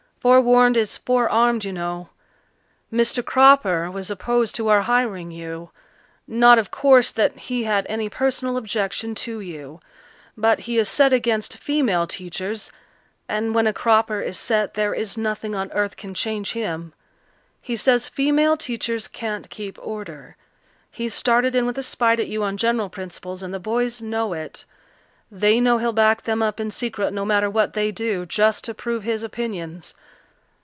[0.21, 2.09] Forewarned is forearmed, you know.
[2.93, 3.25] Mr.
[3.25, 5.71] Cropper was opposed to our hiring you.
[6.27, 9.79] Not, of course, that he had any personal objection to you,
[10.37, 12.71] but he is set against female teachers,
[13.27, 16.93] and when a Cropper is set there is nothing on earth can change him.
[17.59, 20.37] He says female teachers can't keep order.
[20.91, 24.33] He's started in with a spite at you on general principles, and the boys know
[24.33, 24.65] it.
[25.31, 28.75] They know he'll back them up in secret, no matter what they do, just to
[28.75, 29.95] prove his opinions.